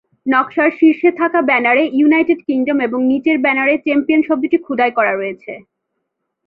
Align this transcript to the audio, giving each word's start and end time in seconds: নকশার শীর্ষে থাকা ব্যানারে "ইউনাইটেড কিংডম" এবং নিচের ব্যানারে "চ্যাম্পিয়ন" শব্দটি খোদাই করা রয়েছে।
নকশার 0.25 0.71
শীর্ষে 0.79 1.09
থাকা 1.19 1.39
ব্যানারে 1.49 1.83
"ইউনাইটেড 1.93 2.39
কিংডম" 2.47 2.77
এবং 2.81 2.99
নিচের 3.11 3.37
ব্যানারে 3.39 3.73
"চ্যাম্পিয়ন" 3.85 4.21
শব্দটি 4.27 4.57
খোদাই 4.65 4.91
করা 4.97 5.13
রয়েছে। 5.15 5.51